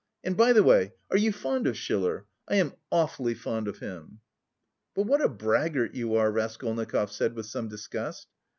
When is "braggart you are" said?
5.29-6.31